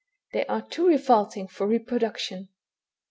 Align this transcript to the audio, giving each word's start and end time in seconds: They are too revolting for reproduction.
They 0.33 0.47
are 0.47 0.63
too 0.67 0.87
revolting 0.87 1.47
for 1.47 1.67
reproduction. 1.67 2.49